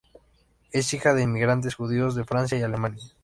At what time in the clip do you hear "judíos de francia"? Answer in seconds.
1.75-2.57